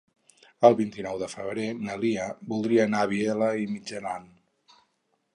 [0.69, 4.25] El vint-i-nou de febrer na Lia voldria anar a Vielha e Mijaran.